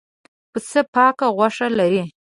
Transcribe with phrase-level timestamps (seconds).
[0.51, 2.03] پسه پاکه غوښه لري.